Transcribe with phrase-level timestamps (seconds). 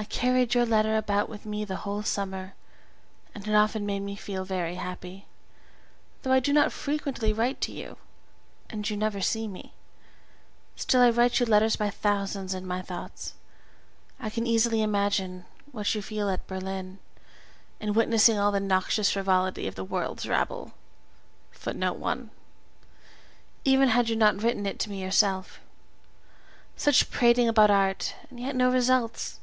[0.00, 2.54] I carried your letter about with me the whole summer,
[3.34, 5.26] and it often made me feel very happy;
[6.22, 7.96] though I do not frequently write to you,
[8.70, 9.74] and you never see me,
[10.76, 13.34] still I write you letters by thousands in my thoughts.
[14.20, 17.00] I can easily imagine what you feel at Berlin
[17.80, 20.74] in witnessing all the noxious frivolity of the world's rabble,
[23.64, 25.58] even had you not written it to me yourself.
[26.76, 29.40] Such prating about art, and yet no results!!!